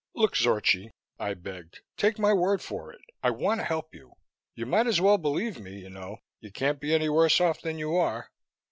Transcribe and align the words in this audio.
"Look, 0.15 0.33
Zorchi," 0.35 0.89
I 1.19 1.35
begged, 1.35 1.81
"take 1.95 2.17
my 2.17 2.33
word 2.33 2.59
for 2.63 2.91
it 2.91 3.01
I 3.21 3.29
want 3.29 3.59
to 3.59 3.65
help 3.65 3.93
you. 3.93 4.13
You 4.55 4.65
might 4.65 4.87
as 4.87 4.99
well 4.99 5.19
believe 5.19 5.59
me, 5.59 5.77
you 5.81 5.91
know. 5.91 6.17
You 6.39 6.49
can't 6.51 6.79
be 6.79 6.91
any 6.95 7.07
worse 7.07 7.39
off 7.39 7.61
than 7.61 7.77
you 7.77 7.95
are." 7.97 8.31